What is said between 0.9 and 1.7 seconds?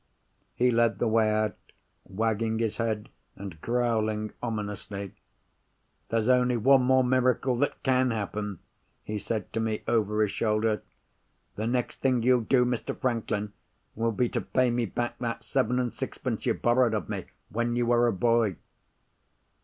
the way out,